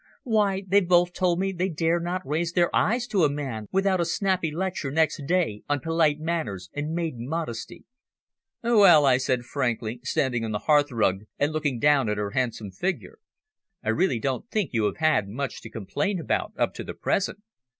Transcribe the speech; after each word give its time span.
Why, 0.23 0.63
they've 0.67 0.87
both 0.87 1.13
told 1.13 1.37
me 1.39 1.51
they 1.51 1.69
dare 1.69 1.99
not 1.99 2.25
raise 2.25 2.53
their 2.53 2.75
eyes 2.75 3.05
to 3.05 3.23
a 3.23 3.29
man 3.29 3.67
without 3.71 4.01
a 4.01 4.05
snappy 4.05 4.49
lecture 4.49 4.89
next 4.89 5.21
day 5.27 5.61
on 5.69 5.79
polite 5.79 6.17
manners 6.19 6.71
and 6.73 6.93
maiden 6.95 7.27
modesty." 7.29 7.85
"Well," 8.63 9.05
I 9.05 9.17
said 9.17 9.43
frankly, 9.43 9.99
standing 10.01 10.43
on 10.43 10.53
the 10.53 10.57
hearthrug, 10.65 11.25
and 11.37 11.51
looking 11.53 11.77
down 11.77 12.09
at 12.09 12.17
her 12.17 12.31
handsome 12.31 12.71
figure: 12.71 13.19
"I 13.83 13.89
really 13.89 14.17
don't 14.17 14.49
think 14.49 14.71
you 14.73 14.85
have 14.85 14.97
had 14.97 15.27
much 15.29 15.61
to 15.61 15.69
complain 15.69 16.19
about 16.19 16.53
up 16.57 16.73
to 16.73 16.83
the 16.83 16.95
present. 16.95 17.43